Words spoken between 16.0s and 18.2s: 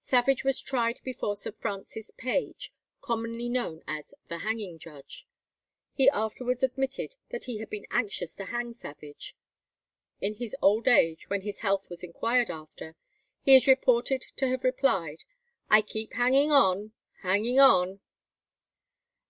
hanging on, hanging on."